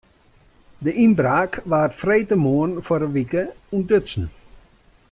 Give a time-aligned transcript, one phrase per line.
[0.83, 3.43] De ynbraak waard freedtemoarn foar in wike
[3.75, 4.25] ûntdutsen.